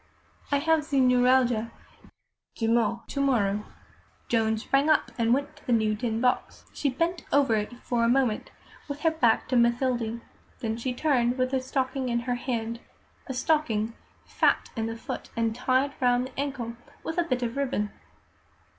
[0.51, 1.69] "I have ze neuralgia
[2.55, 3.65] demain to morrow."
[4.29, 6.65] Joan sprang up and went to the new tin box.
[6.73, 8.49] She bent over it for a moment,
[8.87, 10.19] with her back to Mathilde;
[10.57, 12.79] then she turned, with a stocking in her hand
[13.27, 13.93] a stocking
[14.25, 16.73] fat in the foot, and tied round the ankle
[17.03, 17.91] with a bit of ribbon.